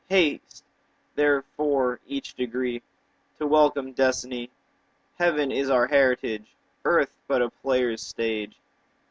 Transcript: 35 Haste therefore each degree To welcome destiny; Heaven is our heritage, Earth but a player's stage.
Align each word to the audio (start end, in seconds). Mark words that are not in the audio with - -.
35 0.09 0.31
Haste 0.41 0.63
therefore 1.13 1.99
each 2.07 2.33
degree 2.33 2.81
To 3.37 3.45
welcome 3.45 3.91
destiny; 3.91 4.49
Heaven 5.19 5.51
is 5.51 5.69
our 5.69 5.85
heritage, 5.85 6.47
Earth 6.85 7.11
but 7.27 7.43
a 7.43 7.51
player's 7.61 8.01
stage. 8.01 8.55